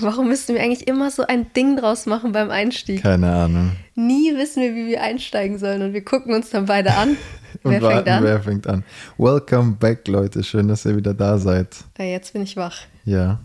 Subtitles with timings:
[0.00, 3.02] Warum müssen wir eigentlich immer so ein Ding draus machen beim Einstieg?
[3.02, 3.72] Keine Ahnung.
[3.94, 7.16] Nie wissen wir, wie wir einsteigen sollen und wir gucken uns dann beide an.
[7.62, 8.24] wer warten, fängt an?
[8.24, 8.84] Wer fängt an?
[9.18, 10.42] Welcome back, Leute.
[10.42, 11.76] Schön, dass ihr wieder da seid.
[11.98, 12.78] Ja, jetzt bin ich wach.
[13.04, 13.40] Ja,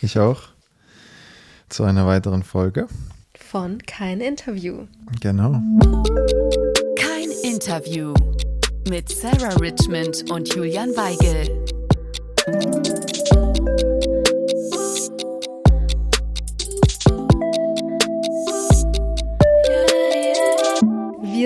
[0.00, 0.42] ich auch.
[1.68, 2.86] Zu einer weiteren Folge.
[3.38, 4.86] Von Kein Interview.
[5.20, 5.60] Genau.
[6.96, 8.14] Kein Interview
[8.88, 11.73] mit Sarah Richmond und Julian Weigel.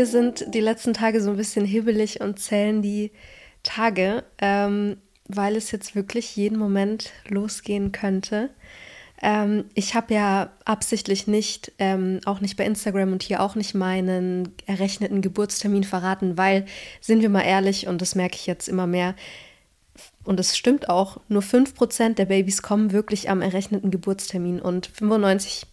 [0.09, 3.13] Sind die letzten Tage so ein bisschen hibbelig und zählen die
[3.63, 8.51] Tage, ähm, weil es jetzt wirklich jeden Moment losgehen könnte.
[9.21, 13.75] Ähm, ich habe ja absichtlich nicht, ähm, auch nicht bei Instagram und hier auch nicht
[13.75, 16.67] meinen errechneten Geburtstermin verraten, weil,
[17.01, 19.15] sind wir mal ehrlich, und das merke ich jetzt immer mehr,
[20.25, 25.67] und es stimmt auch, nur 5% der Babys kommen wirklich am errechneten Geburtstermin und 95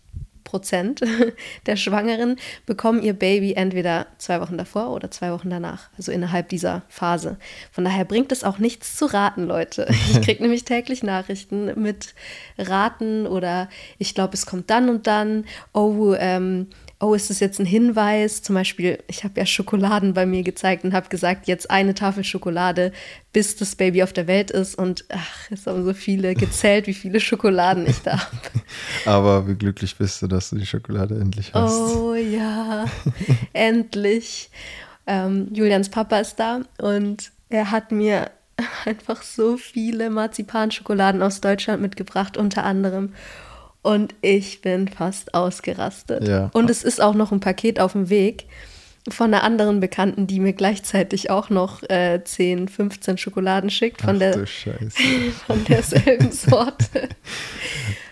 [0.46, 1.02] Prozent
[1.66, 6.48] der Schwangeren bekommen ihr Baby entweder zwei Wochen davor oder zwei Wochen danach, also innerhalb
[6.48, 7.38] dieser Phase.
[7.74, 9.88] Von daher bringt es auch nichts zu raten, Leute.
[10.12, 12.14] Ich kriege nämlich täglich Nachrichten mit
[12.58, 15.46] Raten oder ich glaube, es kommt dann und dann.
[15.74, 16.68] Oh, ähm,
[17.00, 18.42] oh, ist das jetzt ein Hinweis?
[18.42, 22.24] Zum Beispiel, ich habe ja Schokoladen bei mir gezeigt und habe gesagt, jetzt eine Tafel
[22.24, 22.92] Schokolade,
[23.34, 24.76] bis das Baby auf der Welt ist.
[24.76, 28.38] Und ach, es haben so viele gezählt, wie viele Schokoladen ich da habe.
[29.06, 31.96] Aber wie glücklich bist du, dass du die Schokolade endlich hast.
[31.96, 32.86] Oh ja,
[33.54, 34.50] endlich.
[35.08, 38.32] Ähm, Julians Papa ist da und er hat mir
[38.86, 43.14] einfach so viele Marzipanschokoladen aus Deutschland mitgebracht, unter anderem.
[43.86, 46.28] Und ich bin fast ausgerastet.
[46.28, 46.50] Ja.
[46.54, 48.48] Und es ist auch noch ein Paket auf dem Weg
[49.08, 54.16] von einer anderen Bekannten, die mir gleichzeitig auch noch äh, 10, 15 Schokoladen schickt von,
[54.16, 54.48] Ach, der,
[55.46, 57.10] von derselben Sorte.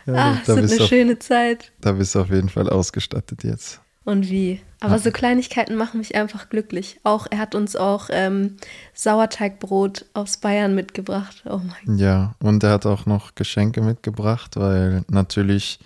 [0.06, 1.72] ja, Ach, es wird eine schöne Zeit.
[1.82, 4.62] Da bist du auf jeden Fall ausgestattet jetzt und wie.
[4.80, 7.00] Aber so Kleinigkeiten machen mich einfach glücklich.
[7.04, 8.58] Auch er hat uns auch ähm,
[8.94, 11.44] Sauerteigbrot aus Bayern mitgebracht.
[11.50, 15.80] Oh mein Ja, und er hat auch noch Geschenke mitgebracht, weil natürlich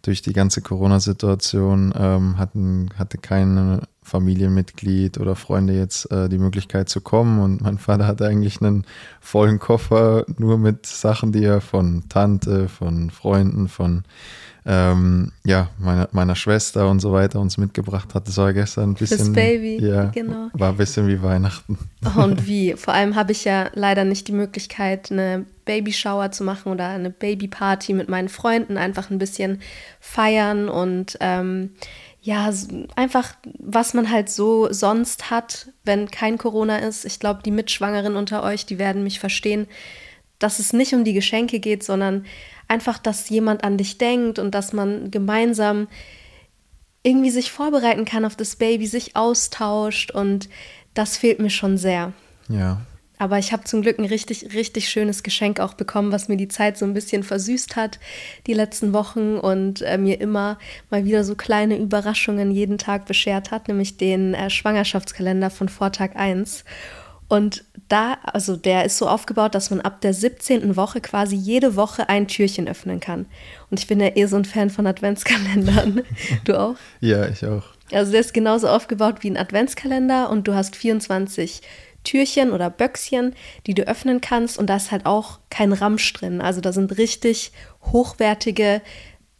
[0.00, 6.88] durch die ganze Corona-Situation ähm, hatten, hatte kein Familienmitglied oder Freunde jetzt äh, die Möglichkeit
[6.88, 7.38] zu kommen.
[7.40, 8.84] Und mein Vater hatte eigentlich einen
[9.20, 14.02] vollen Koffer nur mit Sachen, die er von Tante, von Freunden, von
[14.66, 18.28] ähm, ja, meiner, meiner Schwester und so weiter uns mitgebracht hat.
[18.28, 19.18] Das war gestern ein bisschen.
[19.18, 20.48] Das Baby, ja, genau.
[20.52, 21.78] War ein bisschen wie Weihnachten.
[22.16, 22.74] Und wie?
[22.74, 27.10] Vor allem habe ich ja leider nicht die Möglichkeit, eine Babyshower zu machen oder eine
[27.10, 29.60] Babyparty mit meinen Freunden, einfach ein bisschen
[30.00, 31.70] feiern und ähm,
[32.22, 32.52] ja,
[32.96, 37.04] einfach, was man halt so sonst hat, wenn kein Corona ist.
[37.04, 39.66] Ich glaube, die Mitschwangeren unter euch, die werden mich verstehen,
[40.38, 42.26] dass es nicht um die Geschenke geht, sondern
[42.68, 45.88] einfach, dass jemand an dich denkt und dass man gemeinsam
[47.02, 50.48] irgendwie sich vorbereiten kann auf das Baby, sich austauscht und
[50.92, 52.12] das fehlt mir schon sehr.
[52.48, 52.82] Ja.
[53.20, 56.48] Aber ich habe zum Glück ein richtig, richtig schönes Geschenk auch bekommen, was mir die
[56.48, 57.98] Zeit so ein bisschen versüßt hat,
[58.46, 60.58] die letzten Wochen und äh, mir immer
[60.88, 66.16] mal wieder so kleine Überraschungen jeden Tag beschert hat, nämlich den äh, Schwangerschaftskalender von Vortag
[66.16, 66.64] 1.
[67.28, 70.74] Und da, also der ist so aufgebaut, dass man ab der 17.
[70.76, 73.26] Woche quasi jede Woche ein Türchen öffnen kann.
[73.70, 76.04] Und ich bin ja eh so ein Fan von Adventskalendern.
[76.44, 76.76] Du auch?
[77.00, 77.64] ja, ich auch.
[77.92, 81.60] Also der ist genauso aufgebaut wie ein Adventskalender und du hast 24
[82.04, 83.34] Türchen oder Böckschen,
[83.66, 86.40] die du öffnen kannst und da ist halt auch kein Ramsch drin.
[86.40, 87.52] Also da sind richtig
[87.92, 88.80] hochwertige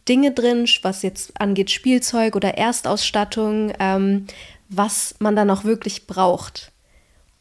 [0.09, 4.26] Dinge drin, was jetzt angeht Spielzeug oder Erstausstattung, ähm,
[4.69, 6.72] was man dann auch wirklich braucht.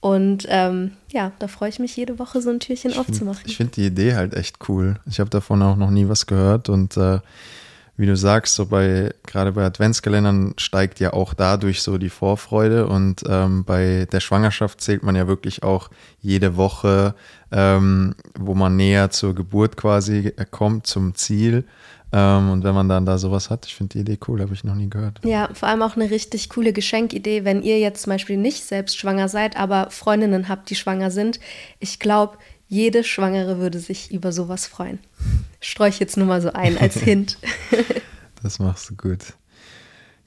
[0.02, 3.42] Und ähm, ja, da freue ich mich jede Woche so ein Türchen ich aufzumachen.
[3.42, 4.96] Find, ich finde die Idee halt echt cool.
[5.06, 7.20] Ich habe davon auch noch nie was gehört und äh,
[8.00, 12.88] wie du sagst, so bei gerade bei Adventskalendern steigt ja auch dadurch so die Vorfreude
[12.88, 15.90] und ähm, bei der Schwangerschaft zählt man ja wirklich auch
[16.22, 17.14] jede Woche,
[17.52, 21.66] ähm, wo man näher zur Geburt quasi kommt, zum Ziel.
[22.14, 24.64] Ähm, und wenn man dann da sowas hat, ich finde die Idee cool, habe ich
[24.64, 25.20] noch nie gehört.
[25.26, 28.98] Ja, vor allem auch eine richtig coole Geschenkidee, wenn ihr jetzt zum Beispiel nicht selbst
[28.98, 31.42] schwanger seid, aber Freundinnen habt, die schwanger sind.
[31.80, 32.38] Ich glaube,
[32.70, 35.00] jede Schwangere würde sich über sowas freuen.
[35.60, 37.40] Streue ich jetzt nur mal so ein als Hint.
[38.42, 39.34] das machst du gut.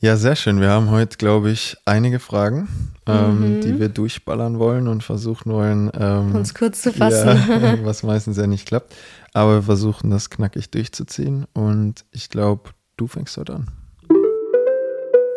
[0.00, 0.60] Ja, sehr schön.
[0.60, 2.68] Wir haben heute, glaube ich, einige Fragen,
[3.06, 3.60] ähm, mhm.
[3.60, 7.28] die wir durchballern wollen und versuchen wollen, ähm, uns kurz zu fassen.
[7.48, 8.96] Ja, was meistens ja nicht klappt.
[9.32, 13.70] Aber wir versuchen das knackig durchzuziehen und ich glaube, du fängst heute an.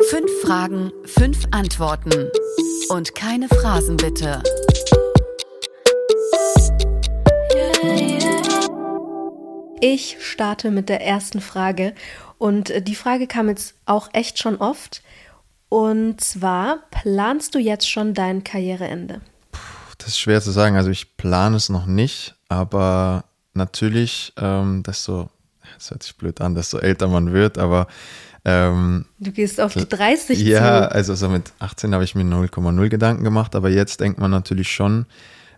[0.09, 2.29] Fünf Fragen, fünf Antworten
[2.89, 4.41] und keine Phrasen bitte.
[9.87, 11.93] Ich starte mit der ersten Frage
[12.39, 15.03] und äh, die Frage kam jetzt auch echt schon oft.
[15.69, 19.21] Und zwar, planst du jetzt schon dein Karriereende?
[19.99, 20.75] Das ist schwer zu sagen.
[20.75, 25.29] Also ich plane es noch nicht, aber natürlich, ähm, desto,
[25.77, 27.85] das hört sich blöd an, desto älter man wird, aber
[28.43, 30.95] ähm, du gehst auf die 30 Ja, zu.
[30.95, 34.71] also so mit 18 habe ich mir 0,0 Gedanken gemacht, aber jetzt denkt man natürlich
[34.71, 35.05] schon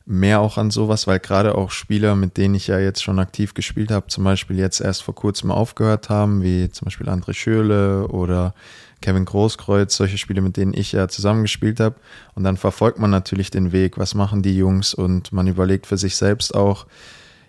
[0.09, 3.53] mehr auch an sowas, weil gerade auch Spieler, mit denen ich ja jetzt schon aktiv
[3.53, 8.07] gespielt habe, zum Beispiel jetzt erst vor kurzem aufgehört haben, wie zum Beispiel André Schöle
[8.07, 8.53] oder
[9.01, 11.97] Kevin Großkreuz, solche Spiele, mit denen ich ja zusammengespielt habe.
[12.35, 15.97] Und dann verfolgt man natürlich den Weg, was machen die Jungs und man überlegt für
[15.97, 16.85] sich selbst auch,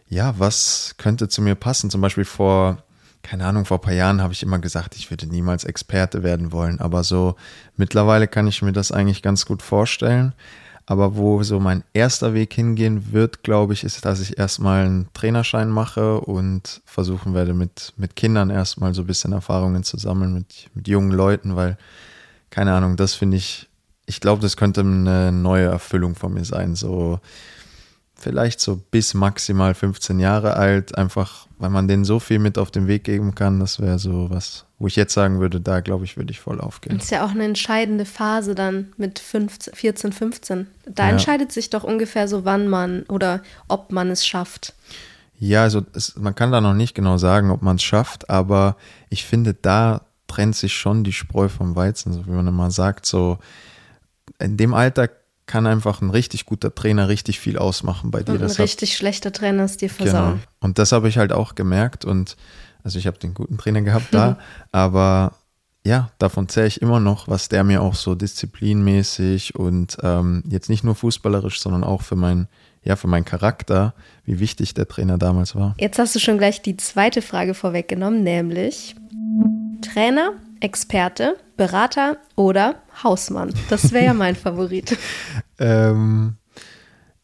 [0.08, 1.90] ja, was könnte zu mir passen?
[1.90, 2.82] Zum Beispiel vor,
[3.22, 6.50] keine Ahnung, vor ein paar Jahren habe ich immer gesagt, ich würde niemals Experte werden
[6.50, 6.80] wollen.
[6.80, 7.36] Aber so
[7.76, 10.32] mittlerweile kann ich mir das eigentlich ganz gut vorstellen.
[10.90, 15.12] Aber wo so mein erster Weg hingehen wird, glaube ich, ist, dass ich erstmal einen
[15.12, 20.32] Trainerschein mache und versuchen werde, mit, mit Kindern erstmal so ein bisschen Erfahrungen zu sammeln,
[20.32, 21.76] mit, mit jungen Leuten, weil,
[22.48, 23.68] keine Ahnung, das finde ich,
[24.06, 26.74] ich glaube, das könnte eine neue Erfüllung von mir sein.
[26.74, 27.20] So,
[28.14, 32.70] vielleicht so bis maximal 15 Jahre alt, einfach weil man denen so viel mit auf
[32.70, 33.60] den Weg geben kann.
[33.60, 36.60] Das wäre so was, wo ich jetzt sagen würde, da glaube ich, würde ich voll
[36.60, 36.96] aufgehen.
[36.96, 40.66] Das ist ja auch eine entscheidende Phase dann mit 15, 14, 15.
[40.86, 41.10] Da ja.
[41.10, 44.74] entscheidet sich doch ungefähr so, wann man oder ob man es schafft.
[45.38, 48.76] Ja, also es, man kann da noch nicht genau sagen, ob man es schafft, aber
[49.08, 53.06] ich finde, da trennt sich schon die Spreu vom Weizen, so wie man immer sagt,
[53.06, 53.38] so
[54.38, 55.08] in dem Alter
[55.46, 58.32] kann einfach ein richtig guter Trainer richtig viel ausmachen bei dir.
[58.32, 60.32] Und ein das richtig hat, schlechter Trainer ist dir versauen.
[60.34, 60.42] Genau.
[60.60, 62.36] Und das habe ich halt auch gemerkt und
[62.84, 64.38] also ich habe den guten Trainer gehabt da,
[64.72, 65.32] aber
[65.84, 70.68] ja, davon zähle ich immer noch, was der mir auch so disziplinmäßig und ähm, jetzt
[70.68, 72.48] nicht nur fußballerisch, sondern auch für mein,
[72.82, 73.94] ja, für meinen Charakter,
[74.24, 75.74] wie wichtig der Trainer damals war.
[75.78, 78.96] Jetzt hast du schon gleich die zweite Frage vorweggenommen, nämlich
[79.80, 83.54] Trainer Experte, Berater oder Hausmann?
[83.70, 84.96] Das wäre ja mein Favorit.
[85.58, 86.36] ähm,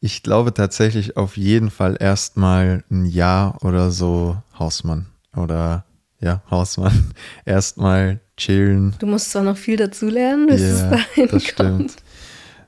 [0.00, 5.06] ich glaube tatsächlich auf jeden Fall erstmal ein Jahr oder so Hausmann.
[5.36, 5.84] Oder
[6.20, 7.12] ja, Hausmann.
[7.44, 8.94] Erstmal chillen.
[8.98, 11.90] Du musst zwar noch viel dazulernen, bis ja, es dahin das kommt.
[11.90, 11.96] Stimmt.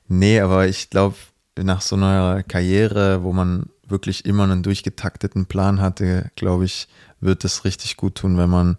[0.08, 1.16] Nee, aber ich glaube,
[1.58, 6.88] nach so einer Karriere, wo man wirklich immer einen durchgetakteten Plan hatte, glaube ich,
[7.20, 8.76] wird es richtig gut tun, wenn man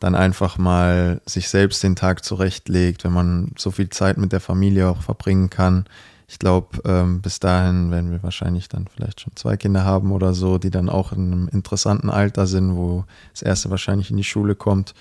[0.00, 4.40] dann einfach mal sich selbst den Tag zurechtlegt, wenn man so viel Zeit mit der
[4.40, 5.86] Familie auch verbringen kann.
[6.26, 10.32] Ich glaube, ähm, bis dahin werden wir wahrscheinlich dann vielleicht schon zwei Kinder haben oder
[10.32, 14.24] so, die dann auch in einem interessanten Alter sind, wo das erste wahrscheinlich in die
[14.24, 14.94] Schule kommt.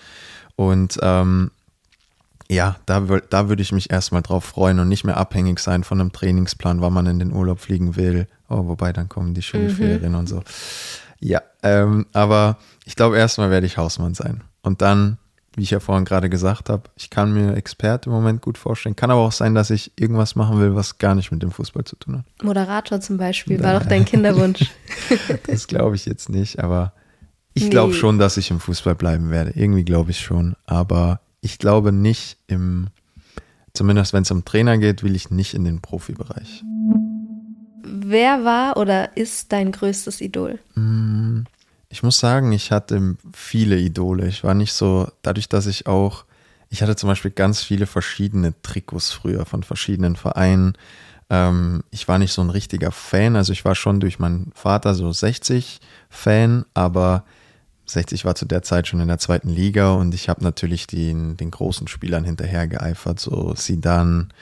[0.55, 1.51] Und ähm,
[2.49, 5.99] ja, da, da würde ich mich erstmal drauf freuen und nicht mehr abhängig sein von
[5.99, 8.27] einem Trainingsplan, wann man in den Urlaub fliegen will.
[8.49, 10.19] Oh, wobei dann kommen die Schulferien mhm.
[10.19, 10.43] und so.
[11.19, 14.43] Ja, ähm, aber ich glaube, erstmal werde ich Hausmann sein.
[14.61, 15.17] Und dann,
[15.55, 18.95] wie ich ja vorhin gerade gesagt habe, ich kann mir Experte im Moment gut vorstellen.
[18.95, 21.83] Kann aber auch sein, dass ich irgendwas machen will, was gar nicht mit dem Fußball
[21.83, 22.25] zu tun hat.
[22.43, 24.71] Moderator zum Beispiel, war doch dein Kinderwunsch.
[25.47, 26.93] das glaube ich jetzt nicht, aber
[27.53, 27.99] ich glaube nee.
[27.99, 29.51] schon, dass ich im Fußball bleiben werde.
[29.51, 30.55] Irgendwie glaube ich schon.
[30.65, 32.87] Aber ich glaube nicht im,
[33.73, 36.63] zumindest wenn es um Trainer geht, will ich nicht in den Profibereich.
[37.85, 40.59] Wer war oder ist dein größtes Idol?
[40.73, 41.41] Mm,
[41.93, 44.27] ich muss sagen, ich hatte viele Idole.
[44.27, 46.25] Ich war nicht so, dadurch, dass ich auch,
[46.71, 50.73] ich hatte zum Beispiel ganz viele verschiedene Trikots früher von verschiedenen Vereinen.
[51.29, 54.95] Ähm, ich war nicht so ein richtiger Fan, also ich war schon durch meinen Vater
[54.95, 57.25] so 60 Fan, aber
[57.85, 61.37] 60 war zu der Zeit schon in der zweiten Liga und ich habe natürlich den,
[61.37, 64.33] den großen Spielern hinterher geeifert, so Sidan,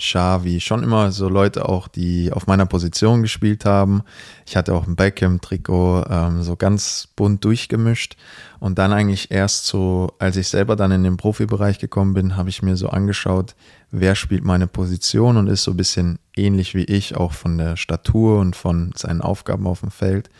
[0.00, 4.02] Xavi, schon immer so Leute auch, die auf meiner Position gespielt haben.
[4.46, 8.16] Ich hatte auch ein Beckham-Trikot, ähm, so ganz bunt durchgemischt.
[8.58, 12.48] Und dann eigentlich erst so, als ich selber dann in den Profibereich gekommen bin, habe
[12.48, 13.54] ich mir so angeschaut,
[13.90, 17.76] wer spielt meine Position und ist so ein bisschen ähnlich wie ich, auch von der
[17.76, 20.30] Statur und von seinen Aufgaben auf dem Feld.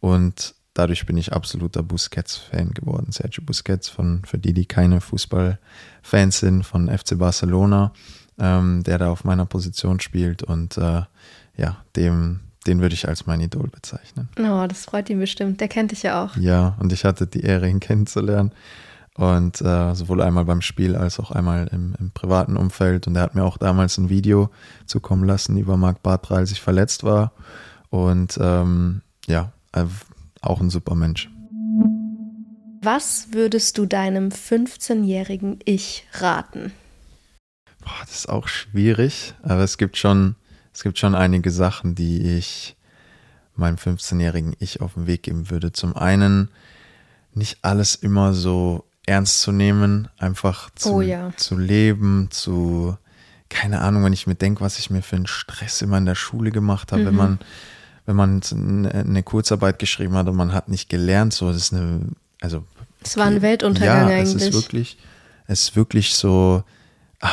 [0.00, 3.10] Und dadurch bin ich absoluter Busquets-Fan geworden.
[3.10, 7.92] Sergio Busquets, von, für die, die keine Fußballfans sind, von FC Barcelona
[8.38, 10.42] ähm, der da auf meiner Position spielt.
[10.42, 11.02] Und äh,
[11.56, 14.28] ja, dem, den würde ich als mein Idol bezeichnen.
[14.38, 15.60] Oh, das freut ihn bestimmt.
[15.60, 16.36] Der kennt dich ja auch.
[16.36, 18.52] Ja, und ich hatte die Ehre, ihn kennenzulernen.
[19.14, 23.06] Und äh, sowohl einmal beim Spiel als auch einmal im, im, privaten Umfeld.
[23.06, 24.50] Und er hat mir auch damals ein Video
[24.84, 27.32] zukommen lassen über Marc Bartra, als ich verletzt war.
[27.88, 29.84] Und ähm, ja, äh,
[30.42, 31.30] auch ein super Mensch.
[32.82, 36.72] Was würdest du deinem 15-jährigen Ich raten?
[38.06, 40.36] Das ist auch schwierig, aber es gibt schon,
[40.72, 42.76] es gibt schon einige Sachen, die ich
[43.56, 45.72] meinem 15-jährigen Ich auf den Weg geben würde.
[45.72, 46.50] Zum einen
[47.34, 51.32] nicht alles immer so ernst zu nehmen, einfach zu, Oh ja.
[51.36, 52.96] zu leben, zu,
[53.48, 56.14] keine Ahnung, wenn ich mir denke, was ich mir für einen Stress immer in der
[56.14, 57.18] Schule gemacht habe, wenn Mhm.
[57.18, 57.38] man,
[58.04, 61.72] wenn man eine eine Kurzarbeit geschrieben hat und man hat nicht gelernt, so, das ist
[61.74, 62.06] eine,
[62.40, 62.64] also.
[63.02, 64.48] Es war ein Weltuntergang ja, es eigentlich.
[64.48, 64.98] ist wirklich,
[65.46, 66.62] es ist wirklich so,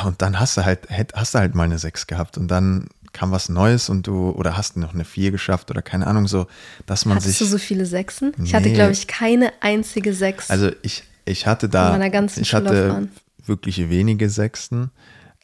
[0.05, 3.31] und dann hast du halt, hast du halt mal eine 6 gehabt und dann kam
[3.31, 6.47] was Neues und du, oder hast noch eine 4 geschafft oder keine Ahnung, so,
[6.87, 7.39] dass man Hattest sich.
[7.39, 8.33] du so viele Sechsen?
[8.43, 8.73] Ich hatte, Nee.
[8.73, 10.49] glaube ich, keine einzige Sechs.
[10.49, 13.07] Also ich, ich hatte da, In meiner ganzen ich hatte
[13.45, 14.89] wirklich wenige Sechsten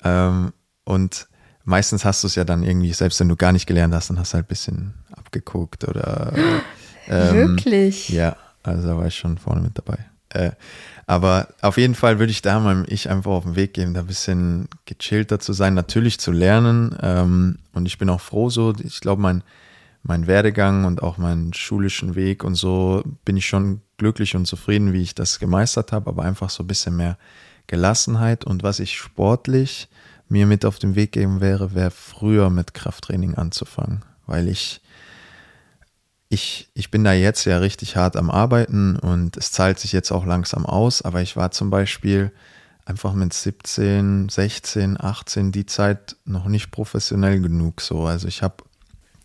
[0.04, 0.52] ähm,
[0.84, 1.28] und
[1.64, 4.18] meistens hast du es ja dann irgendwie, selbst wenn du gar nicht gelernt hast, dann
[4.20, 6.34] hast du halt ein bisschen abgeguckt oder
[7.08, 8.10] ähm, Wirklich?
[8.10, 9.98] Ja, also da war ich schon vorne mit dabei.
[10.30, 10.52] Äh,
[11.06, 14.02] aber auf jeden Fall würde ich da meinem Ich einfach auf den Weg geben, da
[14.02, 16.96] ein bisschen gechillter zu sein, natürlich zu lernen.
[17.02, 18.76] Ähm, und ich bin auch froh so.
[18.84, 19.44] Ich glaube, mein,
[20.04, 24.94] mein Werdegang und auch meinen schulischen Weg und so bin ich schon glücklich und zufrieden,
[24.94, 27.18] wie ich das gemeistert habe, aber einfach so ein bisschen mehr
[27.68, 28.46] Gelassenheit.
[28.46, 29.90] Und was ich sportlich
[30.28, 34.82] mir mit auf den Weg geben wäre, wäre früher mit Krafttraining anzufangen, weil ich
[36.30, 40.12] ich, ich bin da jetzt ja richtig hart am Arbeiten und es zahlt sich jetzt
[40.12, 42.32] auch langsam aus, aber ich war zum Beispiel
[42.86, 48.06] einfach mit 17, 16, 18 die Zeit noch nicht professionell genug so.
[48.06, 48.64] Also ich habe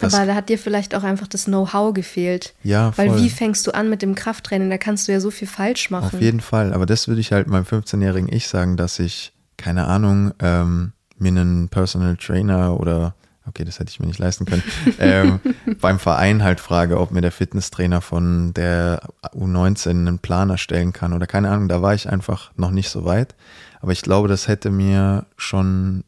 [0.01, 2.55] Aber da hat dir vielleicht auch einfach das Know-how gefehlt.
[2.63, 3.21] ja, Weil voll.
[3.23, 4.71] wie fängst du an mit dem Krafttraining?
[4.71, 6.15] Da kannst du ja so viel falsch machen.
[6.15, 6.73] Auf jeden Fall.
[6.73, 11.29] Aber das würde ich halt meinem 15-jährigen Ich sagen, dass ich, keine Ahnung, ähm, mir
[11.29, 13.15] einen Personal Trainer oder,
[13.47, 14.63] okay, das hätte ich mir nicht leisten können,
[14.99, 15.41] ähm,
[15.81, 19.03] beim Verein halt frage, ob mir der Fitnesstrainer von der
[19.35, 21.69] U19 einen Plan erstellen kann oder keine Ahnung.
[21.69, 23.35] Da war ich einfach noch nicht so weit.
[23.81, 26.05] Aber ich glaube, das hätte mir schon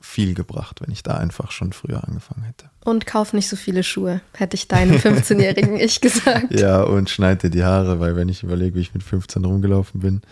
[0.00, 2.70] viel gebracht, wenn ich da einfach schon früher angefangen hätte.
[2.84, 6.52] Und kauf nicht so viele Schuhe, hätte ich deinem 15-jährigen Ich gesagt.
[6.58, 10.00] Ja, und schneid dir die Haare, weil wenn ich überlege, wie ich mit 15 rumgelaufen
[10.00, 10.22] bin,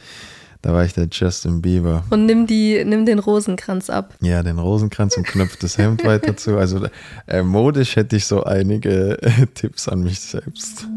[0.64, 2.04] da war ich der Justin Bieber.
[2.08, 4.14] Und nimm, die, nimm den Rosenkranz ab.
[4.22, 6.56] Ja, den Rosenkranz und knöpft das Hemd weiter zu.
[6.56, 6.86] Also
[7.26, 10.88] äh, modisch hätte ich so einige äh, Tipps an mich selbst.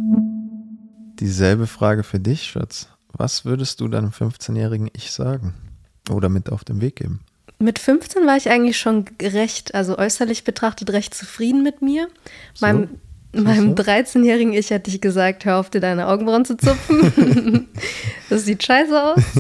[1.19, 2.87] Dieselbe Frage für dich, Schatz.
[3.11, 5.53] Was würdest du deinem 15-jährigen Ich sagen?
[6.09, 7.19] Oder mit auf den Weg geben?
[7.59, 12.07] Mit 15 war ich eigentlich schon recht, also äußerlich betrachtet, recht zufrieden mit mir.
[12.53, 12.67] So?
[12.67, 13.01] Meinem,
[13.33, 13.83] meinem so?
[13.83, 17.67] 13-jährigen Ich hätte ich gesagt, hör auf dir deine Augenbrauen zu zupfen.
[18.29, 19.23] das sieht scheiße aus.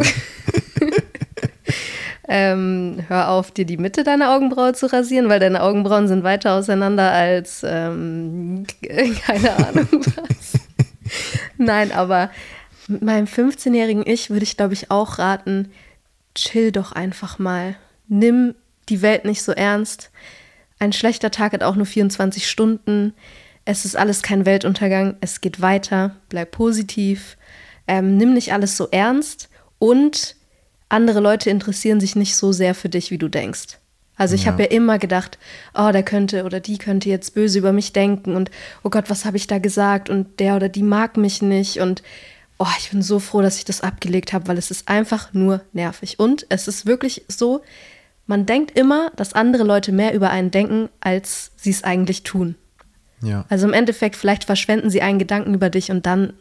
[2.27, 6.53] ähm, hör auf, dir die Mitte deiner Augenbraue zu rasieren, weil deine Augenbrauen sind weiter
[6.53, 8.65] auseinander als ähm,
[9.25, 10.59] keine Ahnung was.
[11.57, 12.29] Nein, aber
[12.87, 15.71] mit meinem 15-jährigen Ich würde ich, glaube ich, auch raten,
[16.35, 17.75] chill doch einfach mal.
[18.07, 18.55] Nimm
[18.89, 20.11] die Welt nicht so ernst.
[20.79, 23.13] Ein schlechter Tag hat auch nur 24 Stunden.
[23.69, 25.17] Es ist alles kein Weltuntergang.
[25.19, 26.15] Es geht weiter.
[26.29, 27.35] Bleib positiv.
[27.85, 29.49] Ähm, nimm nicht alles so ernst.
[29.77, 30.37] Und
[30.87, 33.77] andere Leute interessieren sich nicht so sehr für dich, wie du denkst.
[34.15, 34.53] Also ich Ja.
[34.53, 35.37] habe ja immer gedacht,
[35.77, 38.51] oh, der könnte oder die könnte jetzt böse über mich denken und
[38.85, 42.03] oh Gott, was habe ich da gesagt und der oder die mag mich nicht und
[42.59, 45.61] oh, ich bin so froh, dass ich das abgelegt habe, weil es ist einfach nur
[45.73, 46.19] nervig.
[46.19, 47.61] Und es ist wirklich so,
[48.27, 52.55] man denkt immer, dass andere Leute mehr über einen denken, als sie es eigentlich tun.
[53.21, 53.45] Ja.
[53.49, 56.33] Also im Endeffekt, vielleicht verschwenden sie einen Gedanken über dich und dann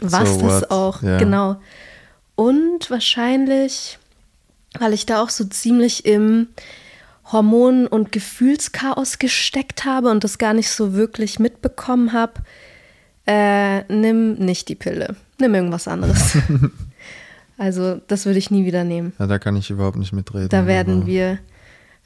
[0.00, 1.02] was So das auch.
[1.02, 1.18] Ja.
[1.18, 1.56] Genau.
[2.34, 3.98] Und wahrscheinlich,
[4.78, 6.48] weil ich da auch so ziemlich im
[7.30, 12.34] Hormon- und Gefühlschaos gesteckt habe und das gar nicht so wirklich mitbekommen habe,
[13.26, 15.16] äh, nimm nicht die Pille.
[15.38, 16.36] Nimm irgendwas anderes.
[17.58, 19.12] also das würde ich nie wieder nehmen.
[19.18, 20.48] ja, da kann ich überhaupt nicht mitreden.
[20.50, 21.38] Da werden wir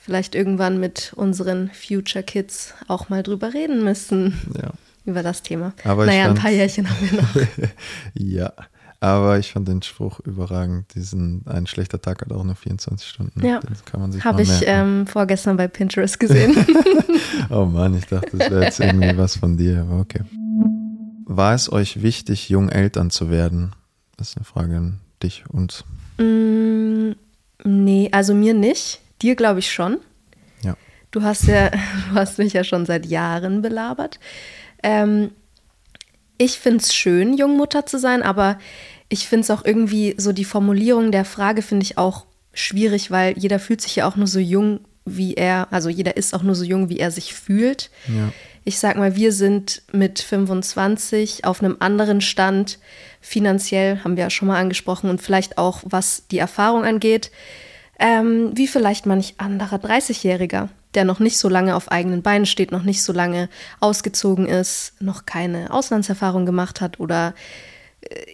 [0.08, 4.70] vielleicht irgendwann mit unseren Future Kids auch mal drüber reden müssen, Ja.
[5.04, 5.74] über das Thema.
[5.84, 7.68] Aber naja, ein fand- paar Jährchen haben wir noch.
[8.14, 8.52] ja.
[9.00, 10.94] Aber ich fand den Spruch überragend.
[10.94, 13.44] Diesen, ein schlechter Tag hat auch nur 24 Stunden.
[13.46, 13.60] Ja.
[13.60, 16.56] Den kann man sich Habe ich ähm, vorgestern bei Pinterest gesehen.
[17.50, 20.20] Oh Mann, ich dachte, das wäre jetzt irgendwie was von dir, aber okay.
[21.26, 23.72] War es euch wichtig, jung Eltern zu werden?
[24.16, 25.84] Das ist eine Frage an dich und
[26.18, 27.12] mm,
[27.64, 29.00] nee, also mir nicht.
[29.22, 29.98] Dir glaube ich schon.
[30.62, 30.76] ja.
[31.10, 31.70] Du hast ja,
[32.10, 34.18] du hast mich ja schon seit Jahren belabert.
[34.82, 35.30] Ähm,
[36.36, 38.58] ich finde es schön, Jungmutter zu sein, aber
[39.08, 43.36] ich finde es auch irgendwie so die Formulierung der Frage finde ich auch schwierig, weil
[43.38, 46.54] jeder fühlt sich ja auch nur so jung, wie er, also jeder ist auch nur
[46.54, 47.90] so jung, wie er sich fühlt.
[48.06, 48.32] Ja.
[48.64, 52.78] Ich sag mal, wir sind mit 25 auf einem anderen Stand,
[53.20, 57.30] finanziell, haben wir ja schon mal angesprochen, und vielleicht auch, was die Erfahrung angeht,
[57.98, 60.68] ähm, wie vielleicht manch anderer 30-Jähriger.
[60.94, 64.94] der noch nicht so lange auf eigenen Beinen steht, noch nicht so lange ausgezogen ist,
[65.00, 67.34] noch keine Auslandserfahrung gemacht hat oder
[68.00, 68.24] äh,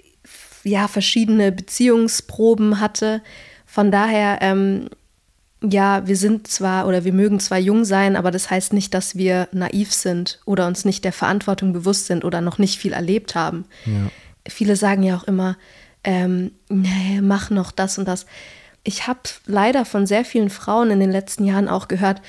[0.62, 3.22] ja, verschiedene Beziehungsproben hatte.
[3.66, 4.88] Von daher, ähm,
[5.62, 9.16] ja, wir sind zwar oder wir mögen zwar jung sein, aber das heißt nicht, dass
[9.16, 13.34] wir naiv sind oder uns nicht der Verantwortung bewusst sind oder noch nicht viel erlebt
[13.34, 13.64] haben.
[13.86, 14.10] Ja.
[14.48, 15.56] Viele sagen ja auch immer,
[16.04, 18.26] ähm, nee, mach noch das und das.
[18.84, 22.20] Ich habe leider von sehr vielen Frauen in den letzten Jahren auch gehört,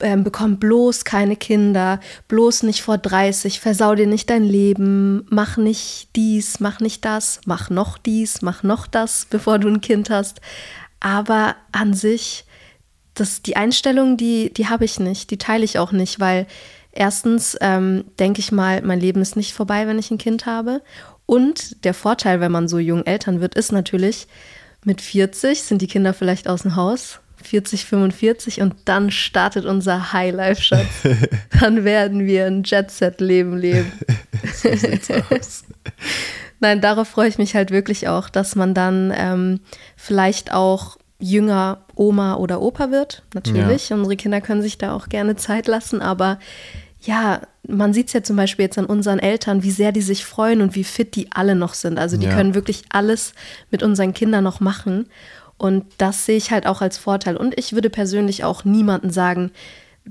[0.00, 5.56] ähm, bekomm bloß keine Kinder, bloß nicht vor 30, versau dir nicht dein Leben, mach
[5.56, 10.10] nicht dies, mach nicht das, mach noch dies, mach noch das, bevor du ein Kind
[10.10, 10.40] hast.
[11.00, 12.44] Aber an sich,
[13.14, 16.46] das, die Einstellung, die, die habe ich nicht, die teile ich auch nicht, weil
[16.92, 20.82] erstens ähm, denke ich mal, mein Leben ist nicht vorbei, wenn ich ein Kind habe.
[21.26, 24.28] Und der Vorteil, wenn man so jung Eltern wird, ist natürlich,
[24.88, 30.14] mit 40 sind die Kinder vielleicht aus dem Haus, 40, 45 und dann startet unser
[30.14, 30.86] High-Life, Schatz.
[31.60, 33.92] dann werden wir ein Jet-Set-Leben leben.
[34.54, 35.64] so sieht's aus.
[36.58, 39.60] Nein, darauf freue ich mich halt wirklich auch, dass man dann ähm,
[39.94, 43.24] vielleicht auch jünger Oma oder Opa wird.
[43.34, 43.96] Natürlich, ja.
[43.96, 46.38] unsere Kinder können sich da auch gerne Zeit lassen, aber
[47.00, 50.24] ja, man sieht es ja zum Beispiel jetzt an unseren Eltern, wie sehr die sich
[50.24, 51.98] freuen und wie fit die alle noch sind.
[51.98, 52.34] Also die ja.
[52.34, 53.34] können wirklich alles
[53.70, 55.06] mit unseren Kindern noch machen.
[55.58, 57.36] Und das sehe ich halt auch als Vorteil.
[57.36, 59.50] Und ich würde persönlich auch niemandem sagen,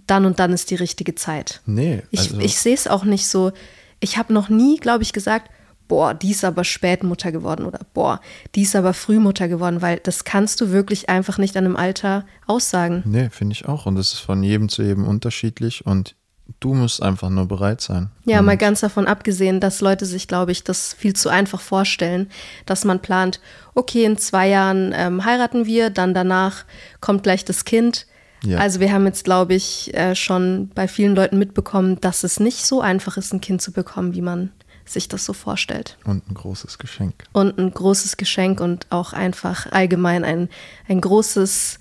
[0.05, 1.61] dann und dann ist die richtige Zeit.
[1.65, 2.03] Nee.
[2.15, 3.51] Also ich, ich sehe es auch nicht so.
[3.99, 5.49] Ich habe noch nie, glaube ich, gesagt,
[5.87, 8.21] boah, die ist aber Spätmutter geworden oder boah,
[8.55, 12.25] die ist aber Frühmutter geworden, weil das kannst du wirklich einfach nicht an einem Alter
[12.45, 13.03] aussagen.
[13.05, 13.85] Nee, finde ich auch.
[13.85, 16.15] Und das ist von jedem zu jedem unterschiedlich und
[16.59, 18.09] du musst einfach nur bereit sein.
[18.25, 22.29] Ja, mal ganz davon abgesehen, dass Leute sich, glaube ich, das viel zu einfach vorstellen,
[22.65, 23.39] dass man plant,
[23.75, 26.65] okay, in zwei Jahren ähm, heiraten wir, dann danach
[27.01, 28.07] kommt gleich das Kind.
[28.43, 28.59] Ja.
[28.59, 32.65] Also wir haben jetzt, glaube ich, äh, schon bei vielen Leuten mitbekommen, dass es nicht
[32.65, 34.51] so einfach ist, ein Kind zu bekommen, wie man
[34.85, 35.97] sich das so vorstellt.
[36.05, 37.25] Und ein großes Geschenk.
[37.33, 40.49] Und ein großes Geschenk und auch einfach allgemein ein,
[40.87, 41.79] ein großes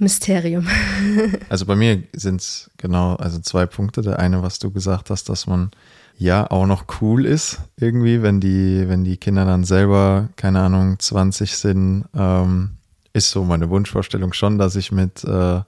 [0.00, 0.66] Mysterium.
[1.48, 4.02] also bei mir sind es genau, also zwei Punkte.
[4.02, 5.70] Der eine, was du gesagt hast, dass man
[6.18, 10.98] ja auch noch cool ist, irgendwie, wenn die, wenn die Kinder dann selber, keine Ahnung,
[10.98, 12.70] 20 sind, ähm,
[13.12, 15.60] ist so meine Wunschvorstellung schon, dass ich mit äh,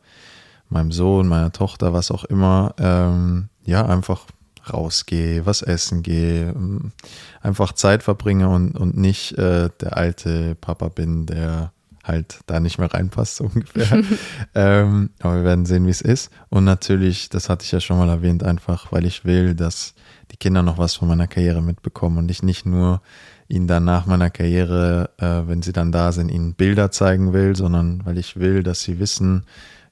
[0.69, 4.27] meinem Sohn, meiner Tochter, was auch immer, ähm, ja, einfach
[4.73, 6.93] rausgehe, was essen gehe, ähm,
[7.41, 11.73] einfach Zeit verbringe und, und nicht äh, der alte Papa bin, der
[12.05, 14.03] halt da nicht mehr reinpasst, so ungefähr.
[14.55, 16.31] ähm, aber wir werden sehen, wie es ist.
[16.49, 19.95] Und natürlich, das hatte ich ja schon mal erwähnt, einfach, weil ich will, dass
[20.31, 23.03] die Kinder noch was von meiner Karriere mitbekommen und ich nicht nur
[23.49, 27.55] ihnen dann nach meiner Karriere, äh, wenn sie dann da sind, ihnen Bilder zeigen will,
[27.55, 29.45] sondern weil ich will, dass sie wissen,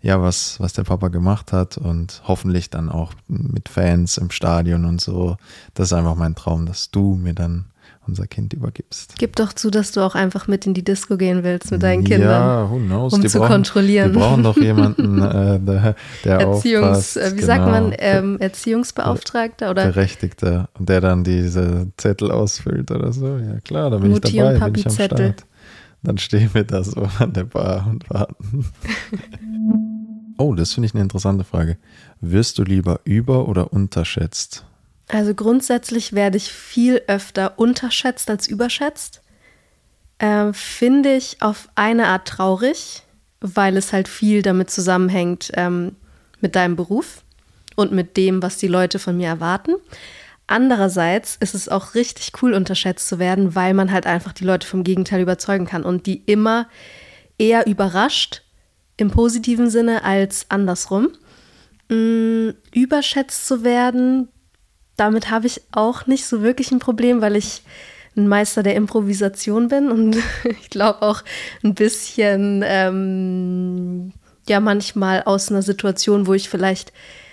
[0.03, 4.87] ja, was, was der Papa gemacht hat und hoffentlich dann auch mit Fans im Stadion
[4.87, 5.37] und so.
[5.75, 7.67] Das ist einfach mein Traum, dass du mir dann
[8.07, 9.15] unser Kind übergibst.
[9.19, 12.05] Gib doch zu, dass du auch einfach mit in die Disco gehen willst mit deinen
[12.05, 12.31] Kindern.
[12.31, 13.13] Ja, who knows?
[13.13, 14.13] Um die zu brauchen, kontrollieren.
[14.13, 17.17] Wir brauchen doch jemanden, äh, der, der Erziehungs, aufpasst.
[17.17, 17.47] Äh, wie genau.
[17.47, 19.87] sagt man, ähm, Erziehungsbeauftragter oder?
[19.87, 20.69] Berechtigter.
[20.79, 23.39] Und der dann diese Zettel ausfüllt oder so.
[23.39, 25.33] Ja klar, da bin Mutti ich dabei, und Papi bin ich am Zettel.
[25.33, 25.47] Start.
[26.03, 28.65] Dann stehen wir da so an der Bar und warten.
[30.39, 31.77] oh, das finde ich eine interessante Frage.
[32.21, 34.65] Wirst du lieber über- oder unterschätzt?
[35.13, 39.23] Also grundsätzlich werde ich viel öfter unterschätzt als überschätzt.
[40.19, 43.03] Äh, Finde ich auf eine Art traurig,
[43.41, 45.97] weil es halt viel damit zusammenhängt ähm,
[46.41, 47.23] mit deinem Beruf
[47.75, 49.73] und mit dem, was die Leute von mir erwarten.
[50.47, 54.67] Andererseits ist es auch richtig cool, unterschätzt zu werden, weil man halt einfach die Leute
[54.67, 56.69] vom Gegenteil überzeugen kann und die immer
[57.39, 58.43] eher überrascht
[58.97, 61.13] im positiven Sinne als andersrum.
[61.89, 64.29] Mm, überschätzt zu werden
[65.01, 67.63] damit habe ich auch nicht so wirklich ein Problem, weil ich
[68.17, 71.23] ein Meister der Improvisation bin und ich glaube auch
[71.65, 74.13] ein bisschen, ähm,
[74.47, 76.93] ja, manchmal aus einer Situation, wo ich vielleicht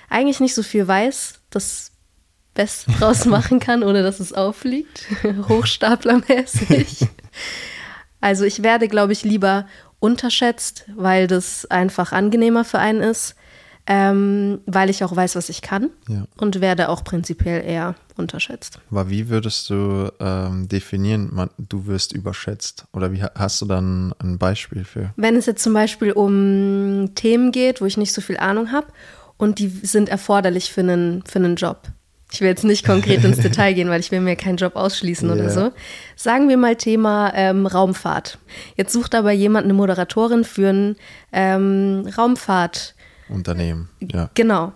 [0.10, 1.92] eigentlich nicht so viel weiß, das
[2.54, 5.06] Beste draus machen kann, ohne dass es auffliegt.
[5.50, 7.06] Hochstaplermäßig.
[8.22, 9.68] Also ich werde, glaube ich, lieber
[10.00, 13.36] unterschätzt, weil das einfach angenehmer für einen ist
[13.88, 16.26] ähm, weil ich auch weiß, was ich kann Ja.
[16.38, 18.80] und werde auch prinzipiell eher unterschätzt.
[18.92, 22.86] Aber wie würdest du ähm, definieren, man, du wirst überschätzt?
[22.92, 25.14] Oder wie ha- hast du dann ein Beispiel für?
[25.16, 28.88] Wenn es jetzt zum Beispiel um Themen geht, wo ich nicht so viel Ahnung habe
[29.38, 31.84] und die sind erforderlich für einen, für einen Job.
[32.34, 35.30] Ich will jetzt nicht konkret ins Detail gehen, weil ich will mir keinen Job ausschließen
[35.30, 35.50] oder Ja.
[35.50, 35.72] so.
[36.18, 38.38] Sagen wir mal Thema ähm, Raumfahrt.
[38.76, 40.96] Jetzt sucht aber jemand eine Moderatorin für ein
[41.32, 42.96] ähm, Raumfahrt.
[43.30, 44.30] Unternehmen, ja.
[44.34, 44.74] Genau.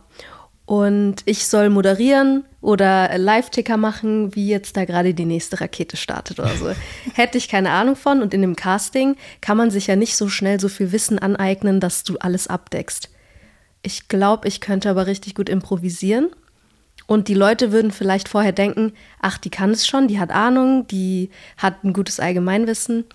[0.65, 6.39] Und ich soll moderieren oder Live-Ticker machen, wie jetzt da gerade die nächste Rakete startet
[6.39, 6.71] oder so.
[7.13, 8.21] Hätte ich keine Ahnung von.
[8.21, 11.81] Und in dem Casting kann man sich ja nicht so schnell so viel Wissen aneignen,
[11.81, 13.09] dass du alles abdeckst.
[13.81, 16.29] Ich glaube, ich könnte aber richtig gut improvisieren.
[17.07, 20.87] Und die Leute würden vielleicht vorher denken, ach, die kann es schon, die hat Ahnung,
[20.87, 23.05] die hat ein gutes Allgemeinwissen.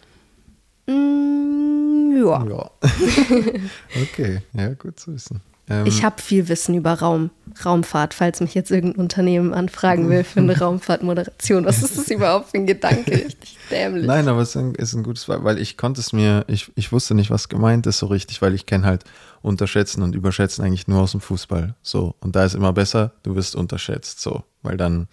[0.87, 2.45] Mm, ja.
[2.47, 2.71] Ja.
[4.03, 5.41] okay, ja, gut zu wissen.
[5.69, 7.31] Ähm, Ich habe viel Wissen über Raum,
[7.65, 11.65] Raumfahrt, falls mich jetzt irgendein Unternehmen anfragen will für eine Raumfahrtmoderation.
[11.65, 13.11] Was ist das überhaupt für ein Gedanke?
[13.25, 14.07] Richtig dämlich.
[14.07, 16.93] Nein, aber es ist ein, ist ein gutes, weil ich konnte es mir, ich, ich
[16.93, 19.05] wusste nicht, was gemeint ist so richtig, weil ich kenne halt
[19.43, 21.75] Unterschätzen und Überschätzen eigentlich nur aus dem Fußball.
[21.83, 22.15] So.
[22.21, 24.45] Und da ist immer besser, du wirst unterschätzt, so.
[24.63, 25.09] Weil dann,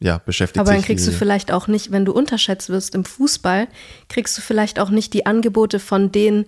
[0.00, 3.04] ja, beschäftigt Aber dann sich kriegst du vielleicht auch nicht, wenn du unterschätzt wirst im
[3.04, 3.68] Fußball,
[4.08, 6.46] kriegst du vielleicht auch nicht die Angebote von den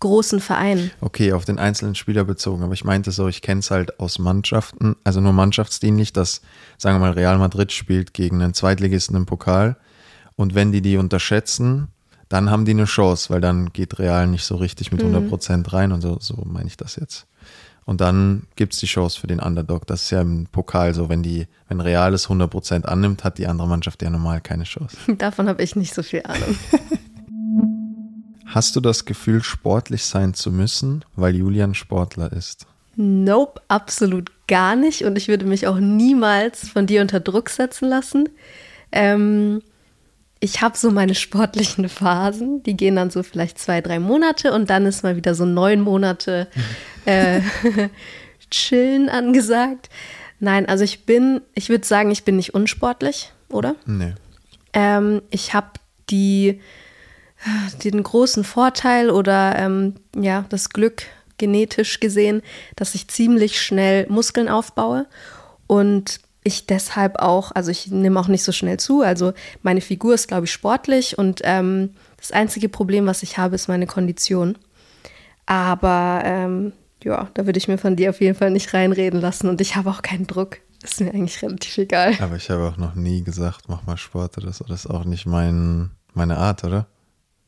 [0.00, 0.90] großen Vereinen.
[1.00, 4.18] Okay, auf den einzelnen Spieler bezogen, aber ich meinte so, ich kenne es halt aus
[4.18, 6.42] Mannschaften, also nur mannschaftsdienlich, dass,
[6.76, 9.76] sagen wir mal, Real Madrid spielt gegen einen Zweitligisten im Pokal
[10.34, 11.88] und wenn die die unterschätzen,
[12.28, 15.72] dann haben die eine Chance, weil dann geht Real nicht so richtig mit 100 Prozent
[15.72, 17.26] rein und so, so meine ich das jetzt.
[17.86, 19.86] Und dann gibt es die Chance für den Underdog.
[19.86, 23.38] Das ist ja im Pokal so, wenn die, wenn Real es 100 Prozent annimmt, hat
[23.38, 24.96] die andere Mannschaft ja normal keine Chance.
[25.16, 26.58] Davon habe ich nicht so viel Ahnung.
[28.44, 32.66] Hast du das Gefühl, sportlich sein zu müssen, weil Julian Sportler ist?
[32.96, 35.02] Nope, absolut gar nicht.
[35.02, 38.28] Und ich würde mich auch niemals von dir unter Druck setzen lassen.
[38.90, 39.62] Ähm,
[40.40, 44.70] ich habe so meine sportlichen Phasen, die gehen dann so vielleicht zwei, drei Monate und
[44.70, 46.48] dann ist mal wieder so neun Monate
[47.06, 47.40] äh,
[48.50, 49.88] Chillen angesagt.
[50.38, 53.74] Nein, also ich bin, ich würde sagen, ich bin nicht unsportlich, oder?
[53.86, 54.14] Nee.
[54.72, 55.70] Ähm, ich habe
[56.10, 56.60] die,
[57.84, 61.02] den großen Vorteil oder ähm, ja, das Glück
[61.38, 62.42] genetisch gesehen,
[62.76, 65.06] dass ich ziemlich schnell Muskeln aufbaue
[65.66, 70.14] und ich deshalb auch, also ich nehme auch nicht so schnell zu, also meine Figur
[70.14, 74.56] ist, glaube ich, sportlich und ähm, das einzige Problem, was ich habe, ist meine Kondition.
[75.44, 76.72] Aber ähm,
[77.04, 79.76] ja, da würde ich mir von dir auf jeden Fall nicht reinreden lassen und ich
[79.76, 80.58] habe auch keinen Druck.
[80.82, 82.14] Ist mir eigentlich relativ egal.
[82.20, 84.64] Aber ich habe auch noch nie gesagt, mach mal Sport oder so.
[84.64, 86.86] Das ist auch nicht mein, meine Art, oder?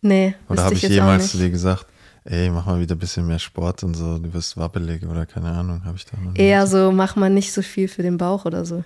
[0.01, 1.33] Nee, Oder habe ich auch jemals nicht.
[1.33, 1.87] zu dir gesagt,
[2.25, 5.51] ey, mach mal wieder ein bisschen mehr Sport und so, du wirst wabbelig oder keine
[5.51, 6.71] Ahnung, habe ich da noch Eher gesagt.
[6.85, 8.85] so, mach mal nicht so viel für den Bauch oder so.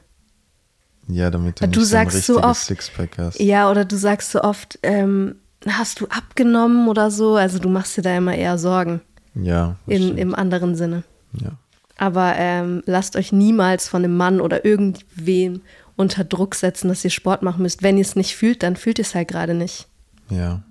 [1.09, 3.41] Ja, damit du Du nicht sagst so so ein richtiges oft- Sixpack hast.
[3.41, 7.37] Ja, oder du sagst so oft, ähm, hast du abgenommen oder so?
[7.37, 9.01] Also du machst dir da immer eher Sorgen
[9.35, 11.05] Ja, in, im anderen Sinne.
[11.41, 11.53] ja.
[11.99, 15.61] Aber ähm, lasst euch niemals von einem Mann oder irgendwem
[15.95, 17.83] unter Druck setzen, dass ihr Sport machen müsst.
[17.83, 19.87] Wenn ihr es nicht fühlt, dann fühlt ihr es halt gerade nicht.
[20.31, 20.63] ja.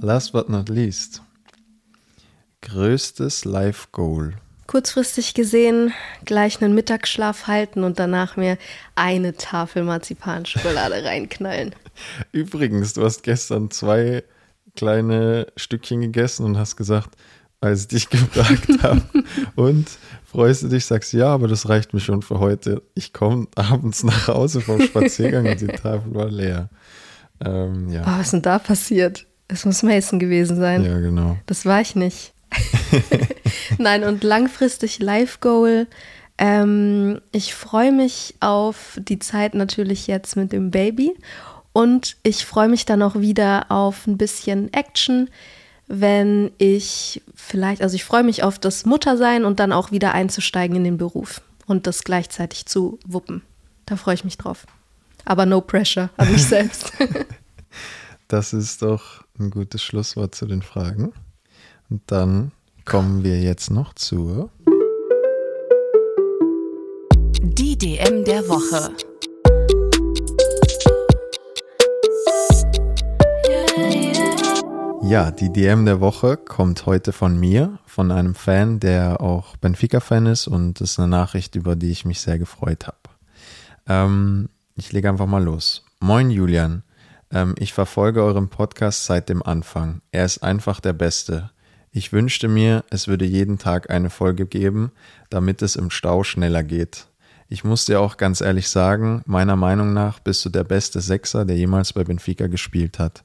[0.00, 1.22] Last but not least.
[2.62, 4.34] Größtes Life Goal.
[4.66, 5.92] Kurzfristig gesehen
[6.24, 8.56] gleich einen Mittagsschlaf halten und danach mir
[8.94, 11.74] eine Tafel Marzipanschokolade reinknallen.
[12.32, 14.24] Übrigens, du hast gestern zwei
[14.76, 17.10] kleine Stückchen gegessen und hast gesagt,
[17.64, 19.02] als ich dich gefragt habe,
[19.56, 19.88] und
[20.24, 22.82] freust du dich, sagst ja, aber das reicht mir schon für heute.
[22.94, 26.68] Ich komme abends nach Hause vom Spaziergang und die Tafel war leer.
[27.44, 28.02] Ähm, ja.
[28.02, 29.26] Oh, was ist denn da passiert?
[29.48, 30.84] Es muss Mason gewesen sein.
[30.84, 31.36] ja, genau.
[31.46, 32.32] Das war ich nicht.
[33.78, 35.86] Nein, und langfristig Life Goal.
[36.38, 41.14] Ähm, ich freue mich auf die Zeit natürlich jetzt mit dem Baby
[41.72, 45.28] und ich freue mich dann auch wieder auf ein bisschen Action,
[46.00, 50.76] wenn ich vielleicht, also ich freue mich auf das Muttersein und dann auch wieder einzusteigen
[50.76, 53.42] in den Beruf und das gleichzeitig zu wuppen.
[53.86, 54.66] Da freue ich mich drauf.
[55.24, 56.92] Aber no pressure an mich selbst.
[58.28, 61.12] Das ist doch ein gutes Schlusswort zu den Fragen.
[61.90, 62.52] Und dann
[62.84, 64.50] kommen wir jetzt noch zur
[67.42, 68.90] Die DM der Woche.
[75.06, 80.24] Ja, die DM der Woche kommt heute von mir, von einem Fan, der auch Benfica-Fan
[80.24, 82.96] ist und das ist eine Nachricht, über die ich mich sehr gefreut habe.
[83.86, 85.84] Ähm, ich lege einfach mal los.
[86.00, 86.84] Moin Julian,
[87.30, 90.00] ähm, ich verfolge euren Podcast seit dem Anfang.
[90.10, 91.50] Er ist einfach der Beste.
[91.90, 94.90] Ich wünschte mir, es würde jeden Tag eine Folge geben,
[95.28, 97.08] damit es im Stau schneller geht.
[97.48, 101.44] Ich muss dir auch ganz ehrlich sagen, meiner Meinung nach bist du der beste Sechser,
[101.44, 103.22] der jemals bei Benfica gespielt hat.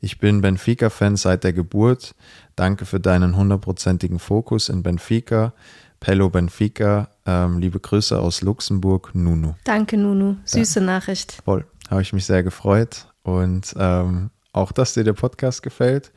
[0.00, 2.14] Ich bin Benfica-Fan seit der Geburt.
[2.56, 5.52] Danke für deinen hundertprozentigen Fokus in Benfica.
[6.00, 9.54] Pello Benfica, ähm, liebe Grüße aus Luxemburg, Nunu.
[9.64, 10.36] Danke, Nunu.
[10.44, 11.40] Süße Nachricht.
[11.44, 13.06] Voll, habe ich mich sehr gefreut.
[13.22, 16.10] Und ähm, auch, dass dir der Podcast gefällt.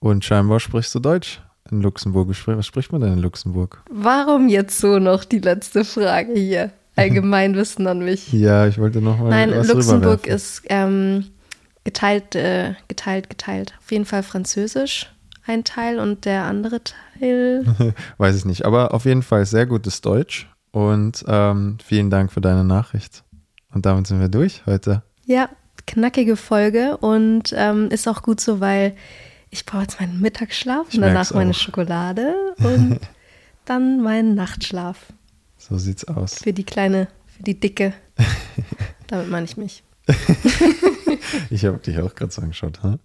[0.00, 1.40] Und scheinbar sprichst du Deutsch.
[1.70, 2.28] in Luxemburg?
[2.46, 3.82] Was spricht man denn in Luxemburg?
[3.88, 6.72] Warum jetzt so noch die letzte Frage hier?
[7.00, 8.32] Allgemeinwissen an mich.
[8.32, 11.26] Ja, ich wollte noch mal Nein, was Luxemburg ist ähm,
[11.84, 13.74] geteilt, äh, geteilt, geteilt.
[13.80, 15.10] Auf jeden Fall Französisch
[15.46, 17.64] ein Teil und der andere Teil.
[18.18, 18.64] Weiß ich nicht.
[18.64, 20.48] Aber auf jeden Fall sehr gutes Deutsch.
[20.72, 23.24] Und ähm, vielen Dank für deine Nachricht.
[23.72, 25.02] Und damit sind wir durch heute.
[25.24, 25.48] Ja,
[25.86, 28.94] knackige Folge und ähm, ist auch gut so, weil
[29.50, 31.54] ich brauche jetzt meinen Mittagsschlaf Ich und danach meine auch.
[31.54, 33.00] Schokolade und
[33.64, 35.12] dann meinen Nachtschlaf.
[35.60, 36.34] So sieht's aus.
[36.34, 37.92] Für die kleine, für die dicke.
[39.06, 39.84] Damit meine ich mich.
[41.50, 42.82] Ich habe dich auch gerade so angeschaut.
[42.82, 42.98] Hm?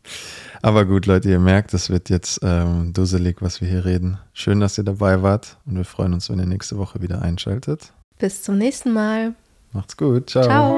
[0.61, 4.17] Aber gut, Leute, ihr merkt, es wird jetzt ähm, dusselig, was wir hier reden.
[4.33, 7.93] Schön, dass ihr dabei wart und wir freuen uns, wenn ihr nächste Woche wieder einschaltet.
[8.17, 9.35] Bis zum nächsten Mal.
[9.73, 10.29] Macht's gut.
[10.29, 10.43] Ciao.
[10.43, 10.77] Ciao.